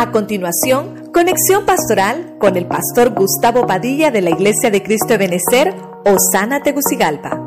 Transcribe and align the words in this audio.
A 0.00 0.12
continuación, 0.12 1.10
conexión 1.12 1.66
pastoral 1.66 2.38
con 2.40 2.56
el 2.56 2.66
pastor 2.66 3.10
Gustavo 3.10 3.66
Padilla 3.66 4.10
de 4.10 4.22
la 4.22 4.30
Iglesia 4.30 4.70
de 4.70 4.82
Cristo 4.82 5.08
de 5.08 5.18
Benecer, 5.18 5.74
Osana 6.06 6.62
Tegucigalpa. 6.62 7.38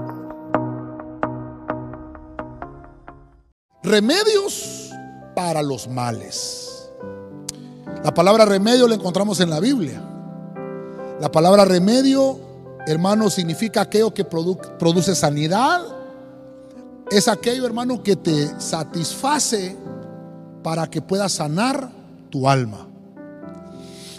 Remedios 3.82 4.92
para 5.36 5.64
los 5.64 5.88
males. 5.88 6.92
La 8.04 8.14
palabra 8.14 8.46
remedio 8.46 8.88
la 8.88 8.94
encontramos 8.94 9.40
en 9.40 9.50
la 9.50 9.60
Biblia. 9.60 10.00
La 11.20 11.32
palabra 11.32 11.66
remedio, 11.66 12.40
hermano, 12.86 13.32
significa 13.32 13.82
aquello 13.82 14.14
que 14.14 14.26
produce 14.26 15.16
sanidad. 15.16 15.82
Es 17.10 17.28
aquello, 17.28 17.66
hermano, 17.66 18.04
que 18.04 18.16
te 18.16 18.62
satisface 18.62 19.76
para 20.62 20.86
que 20.86 21.02
puedas 21.02 21.32
sanar 21.32 22.03
tu 22.34 22.50
alma. 22.50 22.88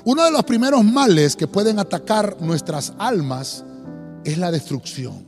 Uno 0.05 0.23
de 0.23 0.31
los 0.31 0.45
primeros 0.45 0.85
males 0.85 1.35
que 1.35 1.49
pueden 1.49 1.81
atacar 1.81 2.37
nuestras 2.39 2.93
almas 2.97 3.65
es 4.25 4.39
la 4.39 4.53
destrucción. 4.53 5.27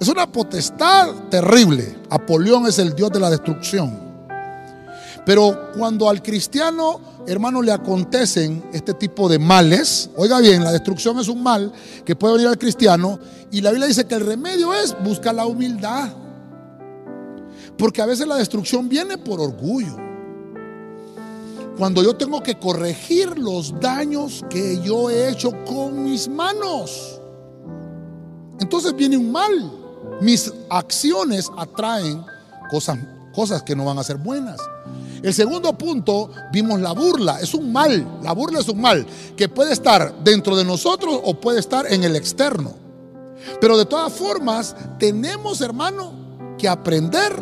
Es 0.00 0.08
una 0.08 0.26
potestad 0.32 1.28
terrible. 1.30 1.96
Apolión 2.10 2.66
es 2.66 2.80
el 2.80 2.92
Dios 2.96 3.12
de 3.12 3.20
la 3.20 3.30
destrucción. 3.30 3.96
Pero 5.24 5.70
cuando 5.78 6.10
al 6.10 6.22
cristiano, 6.24 7.22
hermano, 7.24 7.62
le 7.62 7.70
acontecen 7.70 8.64
este 8.72 8.94
tipo 8.94 9.28
de 9.28 9.38
males, 9.38 10.10
oiga 10.16 10.40
bien, 10.40 10.64
la 10.64 10.72
destrucción 10.72 11.20
es 11.20 11.28
un 11.28 11.40
mal 11.40 11.72
que 12.04 12.16
puede 12.16 12.34
venir 12.34 12.48
al 12.48 12.58
cristiano, 12.58 13.20
y 13.52 13.60
la 13.60 13.70
Biblia 13.70 13.86
dice 13.86 14.06
que 14.06 14.16
el 14.16 14.26
remedio 14.26 14.74
es 14.74 14.96
buscar 15.04 15.36
la 15.36 15.46
humildad. 15.46 16.10
Porque 17.78 18.02
a 18.02 18.06
veces 18.06 18.26
la 18.26 18.36
destrucción 18.36 18.88
viene 18.88 19.18
por 19.18 19.38
orgullo. 19.40 20.06
Cuando 21.76 22.02
yo 22.02 22.14
tengo 22.16 22.42
que 22.42 22.58
corregir 22.58 23.38
los 23.38 23.78
daños 23.80 24.44
que 24.48 24.80
yo 24.80 25.10
he 25.10 25.28
hecho 25.28 25.52
con 25.64 26.04
mis 26.04 26.26
manos. 26.26 27.20
Entonces 28.60 28.96
viene 28.96 29.18
un 29.18 29.30
mal. 29.30 29.72
Mis 30.22 30.50
acciones 30.70 31.50
atraen 31.56 32.24
cosas, 32.70 32.98
cosas 33.34 33.62
que 33.62 33.76
no 33.76 33.84
van 33.84 33.98
a 33.98 34.04
ser 34.04 34.16
buenas. 34.16 34.58
El 35.22 35.34
segundo 35.34 35.76
punto, 35.76 36.30
vimos 36.50 36.80
la 36.80 36.92
burla. 36.92 37.40
Es 37.40 37.52
un 37.52 37.70
mal. 37.70 38.20
La 38.22 38.32
burla 38.32 38.60
es 38.60 38.68
un 38.68 38.80
mal 38.80 39.06
que 39.36 39.48
puede 39.48 39.72
estar 39.72 40.24
dentro 40.24 40.56
de 40.56 40.64
nosotros 40.64 41.20
o 41.24 41.34
puede 41.34 41.60
estar 41.60 41.92
en 41.92 42.04
el 42.04 42.16
externo. 42.16 42.72
Pero 43.60 43.76
de 43.76 43.84
todas 43.84 44.12
formas, 44.12 44.74
tenemos, 44.98 45.60
hermano, 45.60 46.12
que 46.56 46.68
aprender 46.68 47.34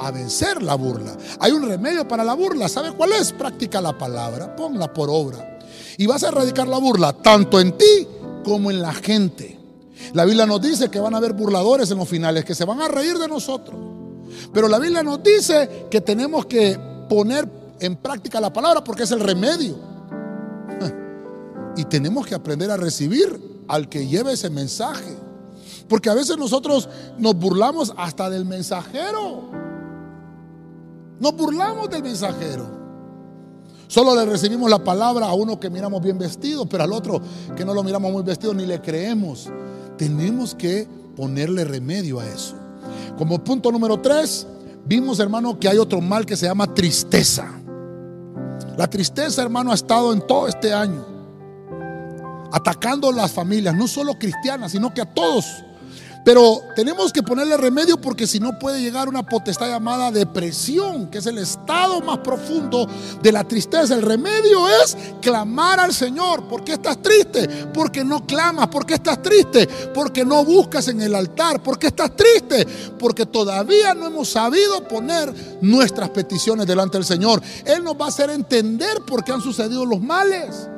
a 0.00 0.10
vencer 0.10 0.62
la 0.62 0.74
burla. 0.74 1.16
Hay 1.38 1.52
un 1.52 1.62
remedio 1.62 2.08
para 2.08 2.24
la 2.24 2.34
burla. 2.34 2.68
¿Sabe 2.68 2.92
cuál 2.92 3.12
es? 3.12 3.32
Practica 3.32 3.80
la 3.80 3.96
palabra, 3.96 4.56
ponla 4.56 4.92
por 4.92 5.08
obra. 5.10 5.58
Y 5.98 6.06
vas 6.06 6.24
a 6.24 6.28
erradicar 6.28 6.66
la 6.66 6.78
burla 6.78 7.12
tanto 7.12 7.60
en 7.60 7.76
ti 7.76 8.08
como 8.42 8.70
en 8.70 8.80
la 8.80 8.92
gente. 8.94 9.58
La 10.14 10.24
Biblia 10.24 10.46
nos 10.46 10.62
dice 10.62 10.90
que 10.90 10.98
van 10.98 11.14
a 11.14 11.18
haber 11.18 11.34
burladores 11.34 11.90
en 11.90 11.98
los 11.98 12.08
finales, 12.08 12.44
que 12.44 12.54
se 12.54 12.64
van 12.64 12.80
a 12.80 12.88
reír 12.88 13.18
de 13.18 13.28
nosotros. 13.28 13.78
Pero 14.52 14.68
la 14.68 14.78
Biblia 14.78 15.02
nos 15.02 15.22
dice 15.22 15.86
que 15.90 16.00
tenemos 16.00 16.46
que 16.46 16.78
poner 17.08 17.48
en 17.78 17.96
práctica 17.96 18.40
la 18.40 18.52
palabra 18.52 18.82
porque 18.82 19.04
es 19.04 19.10
el 19.10 19.20
remedio. 19.20 19.76
Y 21.76 21.84
tenemos 21.84 22.26
que 22.26 22.34
aprender 22.34 22.68
a 22.70 22.76
recibir 22.76 23.62
al 23.68 23.88
que 23.88 24.06
lleve 24.06 24.32
ese 24.32 24.50
mensaje. 24.50 25.16
Porque 25.88 26.10
a 26.10 26.14
veces 26.14 26.36
nosotros 26.36 26.88
nos 27.16 27.36
burlamos 27.36 27.94
hasta 27.96 28.28
del 28.28 28.44
mensajero. 28.44 29.50
Nos 31.20 31.36
burlamos 31.36 31.88
del 31.90 32.02
mensajero. 32.02 32.80
Solo 33.86 34.14
le 34.14 34.24
recibimos 34.24 34.70
la 34.70 34.82
palabra 34.82 35.26
a 35.26 35.34
uno 35.34 35.60
que 35.60 35.68
miramos 35.68 36.02
bien 36.02 36.18
vestido, 36.18 36.66
pero 36.66 36.84
al 36.84 36.92
otro 36.92 37.20
que 37.56 37.64
no 37.64 37.74
lo 37.74 37.82
miramos 37.82 38.10
muy 38.10 38.22
vestido 38.22 38.54
ni 38.54 38.64
le 38.64 38.80
creemos. 38.80 39.48
Tenemos 39.98 40.54
que 40.54 40.88
ponerle 41.14 41.64
remedio 41.64 42.20
a 42.20 42.26
eso. 42.26 42.54
Como 43.18 43.42
punto 43.44 43.70
número 43.70 44.00
tres, 44.00 44.46
vimos 44.86 45.20
hermano 45.20 45.58
que 45.58 45.68
hay 45.68 45.76
otro 45.76 46.00
mal 46.00 46.24
que 46.24 46.36
se 46.36 46.46
llama 46.46 46.72
tristeza. 46.72 47.46
La 48.78 48.88
tristeza 48.88 49.42
hermano 49.42 49.72
ha 49.72 49.74
estado 49.74 50.12
en 50.12 50.26
todo 50.26 50.48
este 50.48 50.72
año 50.72 51.10
atacando 52.52 53.10
a 53.10 53.12
las 53.12 53.32
familias, 53.32 53.74
no 53.74 53.86
solo 53.86 54.18
cristianas, 54.18 54.72
sino 54.72 54.92
que 54.92 55.00
a 55.00 55.06
todos 55.06 55.64
pero 56.24 56.62
tenemos 56.76 57.12
que 57.12 57.22
ponerle 57.22 57.56
remedio 57.56 57.98
porque 57.98 58.26
si 58.26 58.40
no 58.40 58.58
puede 58.58 58.80
llegar 58.80 59.08
una 59.08 59.24
potestad 59.24 59.68
llamada 59.68 60.10
depresión, 60.10 61.10
que 61.10 61.18
es 61.18 61.26
el 61.26 61.38
estado 61.38 62.00
más 62.02 62.18
profundo 62.18 62.86
de 63.22 63.32
la 63.32 63.44
tristeza. 63.44 63.94
El 63.94 64.02
remedio 64.02 64.68
es 64.68 64.96
clamar 65.22 65.80
al 65.80 65.94
Señor. 65.94 66.44
¿Por 66.44 66.62
qué 66.62 66.74
estás 66.74 67.00
triste? 67.00 67.48
Porque 67.72 68.04
no 68.04 68.26
clamas. 68.26 68.68
¿Por 68.68 68.84
qué 68.84 68.94
estás 68.94 69.22
triste? 69.22 69.66
Porque 69.94 70.24
no 70.24 70.44
buscas 70.44 70.88
en 70.88 71.00
el 71.00 71.14
altar. 71.14 71.62
¿Por 71.62 71.78
qué 71.78 71.86
estás 71.86 72.14
triste? 72.14 72.66
Porque 72.98 73.24
todavía 73.24 73.94
no 73.94 74.06
hemos 74.06 74.28
sabido 74.28 74.86
poner 74.86 75.32
nuestras 75.62 76.10
peticiones 76.10 76.66
delante 76.66 76.98
del 76.98 77.06
Señor. 77.06 77.42
Él 77.64 77.82
nos 77.82 77.94
va 77.98 78.06
a 78.06 78.08
hacer 78.08 78.28
entender 78.30 79.00
por 79.06 79.24
qué 79.24 79.32
han 79.32 79.40
sucedido 79.40 79.86
los 79.86 80.00
males. 80.00 80.68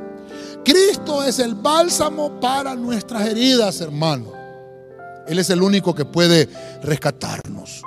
Cristo 0.64 1.24
es 1.24 1.40
el 1.40 1.56
bálsamo 1.56 2.38
para 2.38 2.76
nuestras 2.76 3.26
heridas, 3.26 3.80
hermano. 3.80 4.41
Él 5.26 5.38
es 5.38 5.50
el 5.50 5.62
único 5.62 5.94
que 5.94 6.04
puede 6.04 6.48
rescatarnos. 6.82 7.82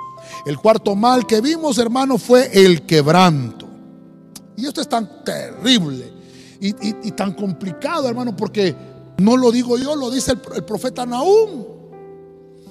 El 0.46 0.58
cuarto 0.58 0.94
mal 0.94 1.26
que 1.26 1.40
vimos, 1.40 1.78
hermano, 1.78 2.18
fue 2.18 2.50
el 2.52 2.82
quebranto. 2.86 3.66
Y 4.56 4.66
esto 4.66 4.80
es 4.80 4.88
tan 4.88 5.24
terrible 5.24 6.12
y, 6.60 7.10
tan 7.12 7.34
complicado, 7.34 8.08
hermano, 8.08 8.34
porque 8.34 8.74
no 9.18 9.36
lo 9.36 9.50
digo 9.50 9.76
yo, 9.76 9.94
lo 9.94 10.10
dice 10.10 10.32
el, 10.32 10.40
el 10.54 10.64
profeta 10.64 11.04
Nahum. 11.04 11.64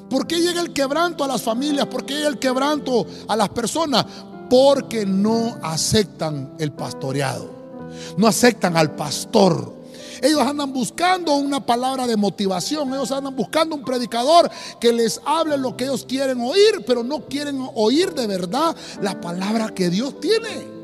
¿Por 0.09 0.27
qué 0.27 0.39
llega 0.39 0.61
el 0.61 0.73
quebranto 0.73 1.23
a 1.23 1.27
las 1.27 1.41
familias? 1.41 1.87
¿Por 1.87 2.05
qué 2.05 2.15
llega 2.15 2.29
el 2.29 2.39
quebranto 2.39 3.05
a 3.27 3.35
las 3.35 3.49
personas? 3.49 4.05
Porque 4.49 5.05
no 5.05 5.57
aceptan 5.61 6.53
el 6.59 6.71
pastoreado. 6.71 7.49
No 8.17 8.27
aceptan 8.27 8.77
al 8.77 8.95
pastor. 8.95 9.73
Ellos 10.21 10.41
andan 10.41 10.71
buscando 10.71 11.35
una 11.35 11.65
palabra 11.65 12.07
de 12.07 12.17
motivación. 12.17 12.93
Ellos 12.93 13.11
andan 13.11 13.35
buscando 13.35 13.75
un 13.75 13.83
predicador 13.83 14.49
que 14.79 14.93
les 14.93 15.19
hable 15.25 15.57
lo 15.57 15.75
que 15.75 15.85
ellos 15.85 16.05
quieren 16.07 16.39
oír, 16.41 16.83
pero 16.85 17.03
no 17.03 17.25
quieren 17.25 17.67
oír 17.75 18.13
de 18.13 18.27
verdad 18.27 18.75
la 19.01 19.19
palabra 19.19 19.69
que 19.69 19.89
Dios 19.89 20.19
tiene. 20.19 20.75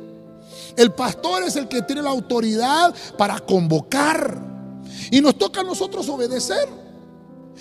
El 0.76 0.94
pastor 0.94 1.44
es 1.44 1.56
el 1.56 1.68
que 1.68 1.82
tiene 1.82 2.02
la 2.02 2.10
autoridad 2.10 2.94
para 3.18 3.40
convocar. 3.40 4.42
Y 5.12 5.22
nos 5.22 5.38
toca 5.38 5.62
a 5.62 5.64
nosotros 5.64 6.08
obedecer. 6.10 6.68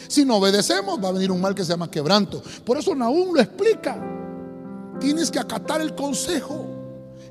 Si 0.08 0.24
no 0.24 0.36
obedecemos, 0.36 1.02
va 1.02 1.08
a 1.08 1.12
venir 1.12 1.30
un 1.30 1.40
mal 1.40 1.54
que 1.54 1.64
se 1.64 1.70
llama 1.70 1.90
quebranto. 1.90 2.42
Por 2.64 2.78
eso 2.78 2.94
Nahum 2.94 3.34
lo 3.34 3.40
explica. 3.40 4.00
Tienes 4.98 5.30
que 5.30 5.38
acatar 5.38 5.80
el 5.80 5.94
consejo 5.94 6.66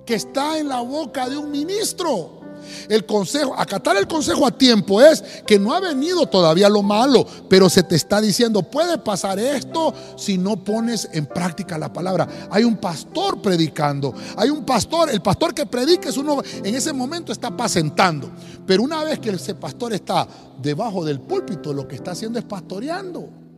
que 0.06 0.16
está 0.16 0.58
en 0.58 0.68
la 0.68 0.82
boca 0.82 1.30
de 1.30 1.38
un 1.38 1.52
ministro. 1.52 2.39
El 2.88 3.06
consejo, 3.06 3.54
acatar 3.58 3.98
el 3.98 4.08
consejo 4.08 4.46
a 4.46 4.52
tiempo 4.52 5.02
es 5.02 5.24
que 5.46 5.60
no 5.60 5.74
ha 5.74 5.80
venido 5.80 6.26
todavía 6.28 6.70
lo 6.70 6.82
malo, 6.82 7.26
pero 7.50 7.70
se 7.70 7.84
te 7.84 7.96
está 7.96 8.22
diciendo, 8.22 8.64
puede 8.64 8.98
pasar 8.98 9.40
esto 9.40 9.94
si 10.18 10.38
no 10.38 10.64
pones 10.64 11.10
en 11.14 11.26
práctica 11.26 11.78
la 11.78 11.92
palabra. 11.92 12.28
Hay 12.50 12.64
un 12.64 12.78
pastor 12.78 13.42
predicando, 13.42 14.14
hay 14.36 14.50
un 14.50 14.66
pastor, 14.66 15.10
el 15.10 15.22
pastor 15.22 15.54
que 15.54 15.66
predica 15.66 16.10
es 16.10 16.18
uno, 16.18 16.42
en 16.64 16.76
ese 16.76 16.94
momento 16.94 17.32
está 17.32 17.50
apacentando, 17.50 18.32
pero 18.66 18.84
una 18.84 19.04
vez 19.04 19.20
que 19.20 19.30
ese 19.30 19.56
pastor 19.56 19.94
está 19.94 20.28
debajo 20.62 21.04
del 21.06 21.20
púlpito, 21.20 21.74
lo 21.74 21.88
que 21.88 21.96
está 21.96 22.12
haciendo 22.12 22.40
es 22.40 22.46
pastoreando 22.46 23.49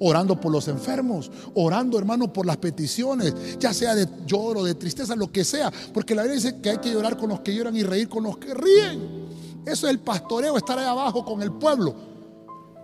orando 0.00 0.40
por 0.40 0.52
los 0.52 0.68
enfermos, 0.68 1.30
orando, 1.54 1.98
hermano, 1.98 2.32
por 2.32 2.46
las 2.46 2.56
peticiones, 2.56 3.58
ya 3.58 3.72
sea 3.72 3.94
de 3.94 4.08
lloro, 4.26 4.64
de 4.64 4.74
tristeza, 4.74 5.14
lo 5.16 5.30
que 5.30 5.44
sea, 5.44 5.72
porque 5.92 6.14
la 6.14 6.22
Biblia 6.22 6.40
dice 6.40 6.60
que 6.60 6.70
hay 6.70 6.78
que 6.78 6.92
llorar 6.92 7.16
con 7.16 7.28
los 7.28 7.40
que 7.40 7.54
lloran 7.54 7.76
y 7.76 7.82
reír 7.82 8.08
con 8.08 8.24
los 8.24 8.38
que 8.38 8.54
ríen. 8.54 9.24
Eso 9.66 9.86
es 9.86 9.92
el 9.92 10.00
pastoreo, 10.00 10.56
estar 10.56 10.78
ahí 10.78 10.86
abajo 10.86 11.24
con 11.24 11.42
el 11.42 11.52
pueblo. 11.52 11.94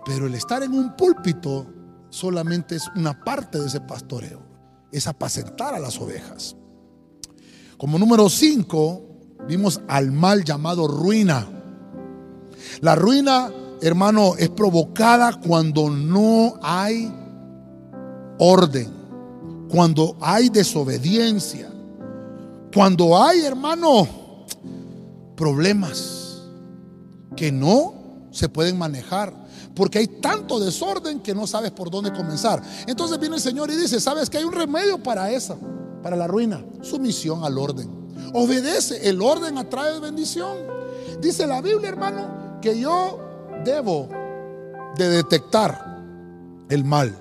Pero 0.05 0.25
el 0.25 0.33
estar 0.33 0.63
en 0.63 0.73
un 0.73 0.95
púlpito 0.95 1.67
solamente 2.09 2.75
es 2.75 2.89
una 2.95 3.23
parte 3.23 3.59
de 3.59 3.67
ese 3.67 3.81
pastoreo, 3.81 4.41
es 4.91 5.07
apacentar 5.07 5.75
a 5.75 5.79
las 5.79 5.99
ovejas. 5.99 6.55
Como 7.77 7.97
número 7.97 8.29
5, 8.29 9.01
vimos 9.47 9.81
al 9.87 10.11
mal 10.11 10.43
llamado 10.43 10.87
ruina. 10.87 11.47
La 12.81 12.95
ruina 12.95 13.51
hermano, 13.81 14.35
es 14.37 14.49
provocada 14.49 15.39
cuando 15.39 15.89
no 15.89 16.59
hay 16.61 17.11
orden, 18.37 18.89
cuando 19.69 20.15
hay 20.21 20.49
desobediencia, 20.49 21.69
cuando 22.73 23.21
hay, 23.21 23.41
hermano, 23.41 24.07
problemas 25.35 26.43
que 27.35 27.51
no 27.51 27.93
se 28.31 28.47
pueden 28.47 28.77
manejar. 28.77 29.41
Porque 29.75 29.99
hay 29.99 30.07
tanto 30.07 30.59
desorden 30.59 31.21
que 31.21 31.33
no 31.33 31.47
sabes 31.47 31.71
por 31.71 31.89
dónde 31.89 32.11
comenzar. 32.11 32.61
Entonces 32.87 33.17
viene 33.19 33.37
el 33.37 33.41
Señor 33.41 33.71
y 33.71 33.75
dice, 33.75 33.99
¿sabes 34.01 34.29
que 34.29 34.37
hay 34.37 34.43
un 34.43 34.51
remedio 34.51 35.01
para 35.01 35.31
esa? 35.31 35.55
Para 36.03 36.17
la 36.17 36.27
ruina. 36.27 36.63
Sumisión 36.81 37.43
al 37.45 37.57
orden. 37.57 37.89
Obedece. 38.33 39.07
El 39.07 39.21
orden 39.21 39.57
atrae 39.57 39.99
bendición. 39.99 40.57
Dice 41.21 41.47
la 41.47 41.61
Biblia, 41.61 41.89
hermano, 41.89 42.59
que 42.61 42.77
yo 42.77 43.30
debo 43.63 44.09
de 44.97 45.09
detectar 45.09 46.01
el 46.69 46.83
mal. 46.83 47.17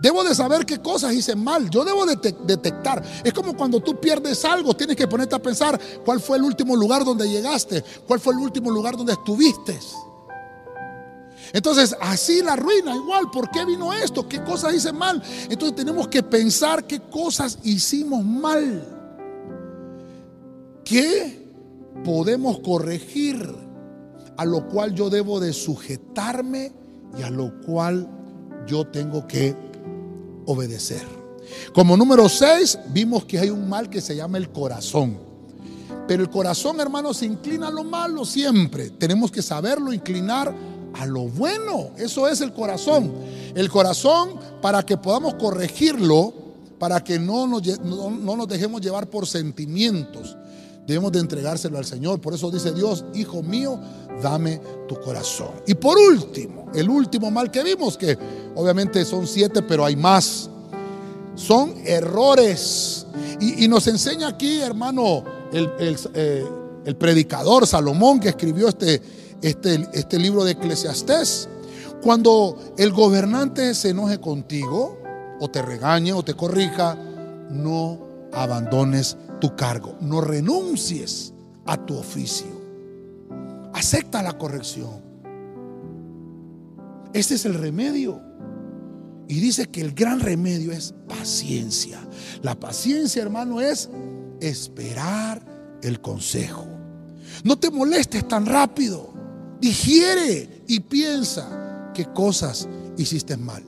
Debo 0.00 0.22
de 0.24 0.34
saber 0.34 0.66
qué 0.66 0.80
cosas 0.80 1.12
hice 1.14 1.34
mal. 1.34 1.70
Yo 1.70 1.84
debo 1.84 2.04
de 2.06 2.16
detectar. 2.44 3.02
Es 3.24 3.32
como 3.32 3.56
cuando 3.56 3.80
tú 3.80 3.98
pierdes 3.98 4.44
algo, 4.44 4.74
tienes 4.74 4.96
que 4.96 5.08
ponerte 5.08 5.34
a 5.34 5.38
pensar 5.38 5.80
cuál 6.04 6.20
fue 6.20 6.36
el 6.36 6.44
último 6.44 6.76
lugar 6.76 7.04
donde 7.04 7.28
llegaste, 7.28 7.82
cuál 8.06 8.20
fue 8.20 8.34
el 8.34 8.40
último 8.40 8.70
lugar 8.70 8.96
donde 8.96 9.14
estuviste. 9.14 9.78
Entonces, 11.52 11.96
así 12.00 12.42
la 12.42 12.54
ruina, 12.56 12.94
igual, 12.94 13.30
¿por 13.30 13.50
qué 13.50 13.64
vino 13.64 13.92
esto? 13.92 14.28
¿Qué 14.28 14.42
cosas 14.44 14.74
hice 14.74 14.92
mal? 14.92 15.20
Entonces 15.48 15.74
tenemos 15.74 16.08
que 16.08 16.22
pensar 16.22 16.84
qué 16.84 17.00
cosas 17.00 17.58
hicimos 17.64 18.24
mal. 18.24 18.86
¿Qué 20.84 21.48
podemos 22.04 22.60
corregir? 22.60 23.69
A 24.40 24.46
lo 24.46 24.66
cual 24.66 24.94
yo 24.94 25.10
debo 25.10 25.38
de 25.38 25.52
sujetarme 25.52 26.72
y 27.18 27.20
a 27.20 27.28
lo 27.28 27.60
cual 27.60 28.08
yo 28.66 28.86
tengo 28.86 29.26
que 29.26 29.54
obedecer. 30.46 31.06
Como 31.74 31.94
número 31.94 32.26
6, 32.26 32.78
vimos 32.88 33.26
que 33.26 33.38
hay 33.38 33.50
un 33.50 33.68
mal 33.68 33.90
que 33.90 34.00
se 34.00 34.16
llama 34.16 34.38
el 34.38 34.48
corazón. 34.48 35.18
Pero 36.08 36.22
el 36.22 36.30
corazón, 36.30 36.80
hermano, 36.80 37.12
se 37.12 37.26
inclina 37.26 37.68
a 37.68 37.70
lo 37.70 37.84
malo 37.84 38.24
siempre. 38.24 38.88
Tenemos 38.88 39.30
que 39.30 39.42
saberlo 39.42 39.92
inclinar 39.92 40.54
a 40.94 41.04
lo 41.04 41.28
bueno. 41.28 41.90
Eso 41.98 42.26
es 42.26 42.40
el 42.40 42.54
corazón. 42.54 43.12
El 43.54 43.68
corazón 43.68 44.40
para 44.62 44.86
que 44.86 44.96
podamos 44.96 45.34
corregirlo, 45.34 46.32
para 46.78 47.04
que 47.04 47.18
no 47.18 47.46
nos, 47.46 47.78
no, 47.80 48.36
nos 48.36 48.48
dejemos 48.48 48.80
llevar 48.80 49.10
por 49.10 49.26
sentimientos. 49.26 50.34
Debemos 50.90 51.12
de 51.12 51.20
entregárselo 51.20 51.78
al 51.78 51.84
Señor. 51.84 52.20
Por 52.20 52.34
eso 52.34 52.50
dice 52.50 52.72
Dios, 52.72 53.04
hijo 53.14 53.44
mío, 53.44 53.78
dame 54.20 54.60
tu 54.88 54.98
corazón. 55.00 55.52
Y 55.64 55.74
por 55.74 55.96
último, 55.96 56.66
el 56.74 56.90
último 56.90 57.30
mal 57.30 57.48
que 57.48 57.62
vimos, 57.62 57.96
que 57.96 58.18
obviamente 58.56 59.04
son 59.04 59.24
siete, 59.24 59.62
pero 59.62 59.84
hay 59.84 59.94
más, 59.94 60.50
son 61.36 61.74
errores. 61.84 63.06
Y, 63.38 63.68
nos 63.68 63.86
enseña 63.86 64.26
aquí, 64.26 64.62
hermano, 64.62 65.22
el, 65.52 65.70
eh, 66.14 66.44
el 66.84 66.96
predicador 66.96 67.68
Salomón 67.68 68.18
que 68.18 68.30
escribió 68.30 68.66
este, 68.66 69.00
este, 69.42 69.88
este 69.92 70.18
libro 70.18 70.42
de 70.42 70.50
Eclesiastés. 70.50 71.48
Cuando 72.02 72.58
el 72.76 72.90
gobernante 72.90 73.76
se 73.76 73.90
enoje 73.90 74.18
contigo, 74.18 74.98
o 75.38 75.48
te 75.48 75.62
regañe, 75.62 76.12
o 76.12 76.24
te 76.24 76.34
corrija, 76.34 76.98
no 77.48 78.10
abandones 78.32 79.16
tu 79.40 79.56
cargo, 79.56 79.96
no 80.00 80.20
renuncies 80.20 81.32
a 81.66 81.76
tu 81.84 81.96
oficio. 81.96 82.46
Acepta 83.72 84.22
la 84.22 84.36
corrección. 84.36 85.02
Este 87.12 87.34
es 87.34 87.44
el 87.44 87.54
remedio. 87.54 88.20
Y 89.28 89.40
dice 89.40 89.66
que 89.66 89.80
el 89.80 89.92
gran 89.92 90.20
remedio 90.20 90.72
es 90.72 90.94
paciencia. 91.08 92.00
La 92.42 92.58
paciencia, 92.58 93.22
hermano, 93.22 93.60
es 93.60 93.88
esperar 94.40 95.40
el 95.82 96.00
consejo. 96.00 96.66
No 97.44 97.58
te 97.58 97.70
molestes 97.70 98.26
tan 98.26 98.46
rápido. 98.46 99.12
Digiere 99.60 100.64
y 100.66 100.80
piensa 100.80 101.92
qué 101.94 102.06
cosas 102.06 102.68
hiciste 102.96 103.36
mal. 103.36 103.62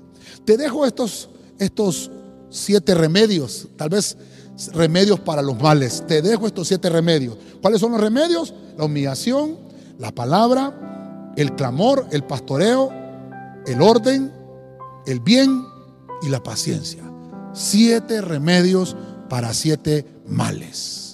Te 0.44 0.56
dejo 0.56 0.84
estos, 0.84 1.30
estos 1.58 2.10
siete 2.50 2.94
remedios, 2.94 3.68
tal 3.76 3.90
vez 3.90 4.16
remedios 4.72 5.20
para 5.20 5.42
los 5.42 5.60
males. 5.60 6.04
Te 6.06 6.22
dejo 6.22 6.46
estos 6.46 6.68
siete 6.68 6.88
remedios. 6.88 7.36
¿Cuáles 7.60 7.80
son 7.80 7.92
los 7.92 8.00
remedios? 8.00 8.54
La 8.76 8.84
humillación, 8.84 9.56
la 9.98 10.12
palabra, 10.12 11.32
el 11.36 11.54
clamor, 11.54 12.06
el 12.10 12.24
pastoreo, 12.24 12.90
el 13.66 13.80
orden, 13.80 14.32
el 15.06 15.20
bien 15.20 15.64
y 16.22 16.28
la 16.28 16.42
paciencia. 16.42 17.02
Siete 17.52 18.20
remedios 18.20 18.96
para 19.28 19.54
siete 19.54 20.06
males. 20.26 21.11